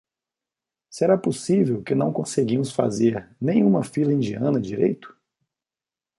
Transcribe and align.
Será 0.89 1.15
possível 1.15 1.83
que 1.83 1.93
não 1.93 2.11
conseguimos 2.11 2.71
fazer 2.71 3.29
nem 3.39 3.63
uma 3.63 3.83
fila 3.83 4.11
indiana 4.11 4.59
direito? 4.59 5.15